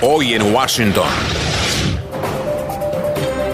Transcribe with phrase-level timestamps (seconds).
[0.00, 1.08] Hoy en Washington.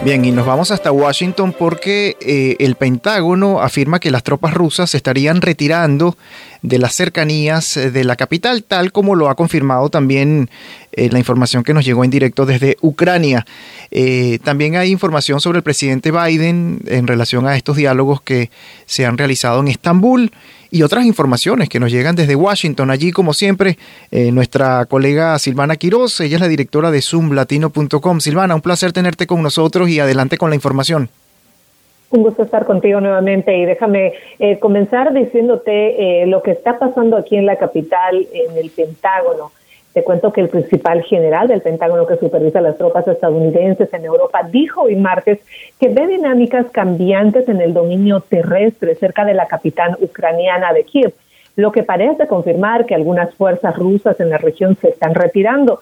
[0.04, 4.91] Bien, y nos vamos hasta Washington porque eh, el Pentágono afirma que las tropas rusas
[4.91, 6.19] se estarían retirando
[6.64, 10.51] de las cercanías eh, de la capital, tal como lo ha confirmado también
[10.92, 13.46] eh, la información que nos llegó en directo desde Ucrania.
[14.42, 18.50] también hay información sobre el presidente Biden en relación a estos diálogos que
[18.87, 20.32] se han realizado en Estambul
[20.74, 22.91] y otras informaciones que nos llegan desde Washington.
[22.91, 23.78] Allí, como siempre,
[24.10, 28.18] eh, nuestra colega Silvana Quiroz, ella es la directora de zoomlatino.com.
[28.18, 31.10] Silvana, un placer tenerte con nosotros y adelante con la información.
[32.14, 37.16] Un gusto estar contigo nuevamente y déjame eh, comenzar diciéndote eh, lo que está pasando
[37.16, 39.50] aquí en la capital, en el Pentágono.
[39.92, 44.48] Te cuento que el principal general del Pentágono que supervisa las tropas estadounidenses en Europa
[44.48, 45.40] dijo hoy martes
[45.80, 51.15] que ve dinámicas cambiantes en el dominio terrestre cerca de la capital ucraniana de Kiev,
[51.56, 55.80] lo que parece confirmar que algunas fuerzas rusas en la región se están retirando.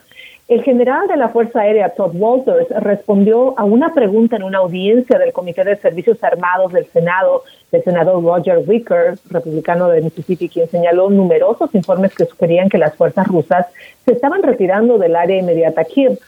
[0.49, 5.19] El general de la Fuerza Aérea, Todd Walters, respondió a una pregunta en una audiencia
[5.19, 10.69] del Comité de Servicios Armados del Senado, del senador Roger Wicker, republicano de Mississippi, quien
[10.69, 13.67] señaló numerosos informes que sugerían que las fuerzas rusas
[14.05, 16.19] se estaban retirando del área inmediata a Kiev.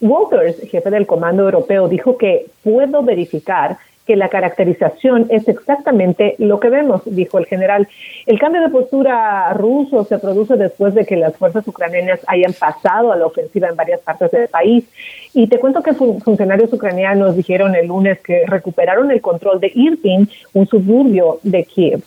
[0.00, 3.78] Walters, jefe del Comando Europeo, dijo que puedo verificar
[4.10, 7.86] que la caracterización es exactamente lo que vemos, dijo el general.
[8.26, 13.12] El cambio de postura ruso se produce después de que las fuerzas ucranianas hayan pasado
[13.12, 14.84] a la ofensiva en varias partes del país.
[15.32, 20.28] Y te cuento que funcionarios ucranianos dijeron el lunes que recuperaron el control de Irpin,
[20.54, 22.02] un suburbio de Kiev.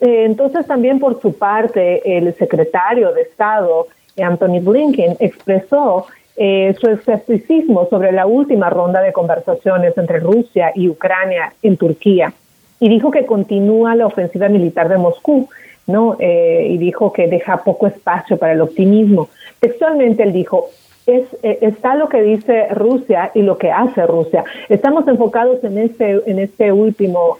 [0.00, 3.86] Eh, entonces también por su parte el secretario de Estado,
[4.18, 10.88] Anthony Blinken, expresó eh, su escepticismo sobre la última ronda de conversaciones entre Rusia y
[10.88, 12.32] Ucrania en Turquía
[12.80, 15.48] y dijo que continúa la ofensiva militar de Moscú,
[15.86, 16.16] ¿no?
[16.18, 19.28] Eh, y dijo que deja poco espacio para el optimismo.
[19.60, 20.70] Textualmente él dijo,
[21.06, 24.44] es, eh, está lo que dice Rusia y lo que hace Rusia.
[24.68, 27.38] Estamos enfocados en este, en este último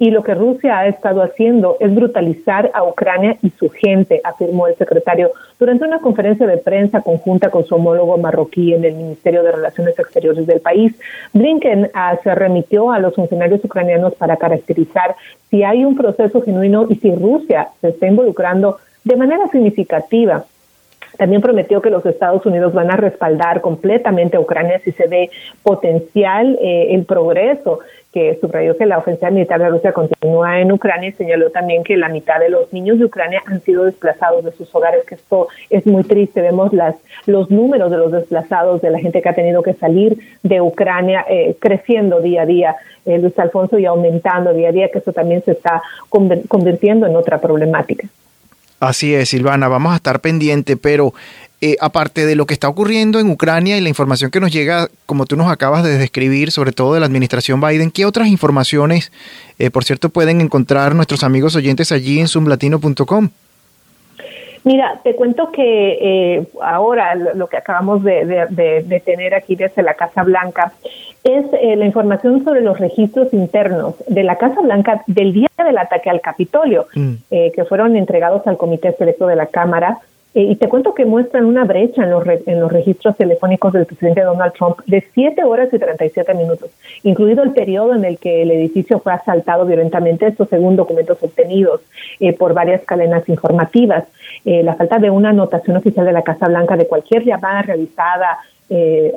[0.00, 4.66] y lo que Rusia ha estado haciendo es brutalizar a Ucrania y su gente, afirmó
[4.66, 9.42] el secretario durante una conferencia de prensa conjunta con su homólogo marroquí en el Ministerio
[9.42, 10.98] de Relaciones Exteriores del país.
[11.34, 15.16] Blinken ah, se remitió a los funcionarios ucranianos para caracterizar
[15.50, 20.46] si hay un proceso genuino y si Rusia se está involucrando de manera significativa
[21.20, 25.28] también prometió que los Estados Unidos van a respaldar completamente a Ucrania si se ve
[25.62, 31.10] potencial eh, el progreso que subrayó que la ofensiva militar de Rusia continúa en Ucrania
[31.10, 34.52] y señaló también que la mitad de los niños de Ucrania han sido desplazados de
[34.52, 36.40] sus hogares, que esto es muy triste.
[36.40, 40.16] Vemos las, los números de los desplazados, de la gente que ha tenido que salir
[40.42, 44.88] de Ucrania, eh, creciendo día a día, eh, Luis Alfonso, y aumentando día a día,
[44.88, 48.08] que esto también se está convirtiendo en otra problemática.
[48.80, 51.12] Así es, Silvana, vamos a estar pendiente, pero
[51.60, 54.88] eh, aparte de lo que está ocurriendo en Ucrania y la información que nos llega,
[55.04, 59.12] como tú nos acabas de describir, sobre todo de la administración Biden, ¿qué otras informaciones,
[59.58, 63.28] eh, por cierto, pueden encontrar nuestros amigos oyentes allí en zoomlatino.com?
[64.64, 70.22] Mira, te cuento que eh, ahora lo que acabamos de, tener aquí desde la Casa
[70.22, 70.72] Blanca
[71.24, 71.44] es
[71.76, 76.20] la información sobre los registros internos de la Casa Blanca del día del ataque al
[76.20, 77.14] Capitolio, mm.
[77.28, 80.00] que fueron entregados al Comité Selecto de la Cámara
[80.32, 83.86] eh, y te cuento que muestran una brecha en los, en los registros telefónicos del
[83.86, 86.70] presidente Donald Trump de 7 horas y 37 minutos,
[87.02, 91.80] incluido el periodo en el que el edificio fue asaltado violentamente, esto según documentos obtenidos
[92.20, 94.04] eh, por varias cadenas informativas.
[94.44, 98.38] Eh, la falta de una anotación oficial de la Casa Blanca de cualquier llamada realizada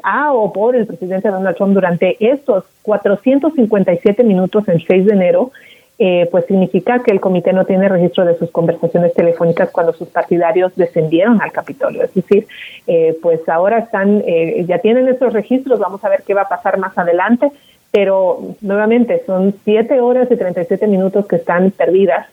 [0.01, 5.51] a o por el presidente Donald Trump durante estos 457 minutos el 6 de enero
[5.99, 10.09] eh, pues significa que el comité no tiene registro de sus conversaciones telefónicas cuando sus
[10.09, 12.03] partidarios descendieron al Capitolio.
[12.03, 12.47] Es decir,
[12.87, 16.49] eh, pues ahora están, eh, ya tienen esos registros, vamos a ver qué va a
[16.49, 17.51] pasar más adelante,
[17.91, 22.25] pero nuevamente son siete horas y 37 minutos que están perdidas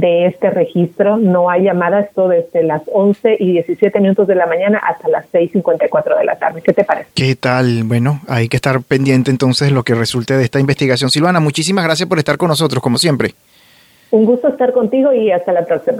[0.00, 1.16] de este registro.
[1.16, 5.24] No hay llamadas todo desde las 11 y 17 minutos de la mañana hasta las
[5.32, 6.60] 6.54 de la tarde.
[6.62, 7.08] ¿Qué te parece?
[7.14, 7.84] ¿Qué tal?
[7.84, 11.10] Bueno, hay que estar pendiente entonces lo que resulte de esta investigación.
[11.10, 13.34] Silvana, muchísimas gracias por estar con nosotros, como siempre.
[14.10, 15.98] Un gusto estar contigo y hasta la próxima.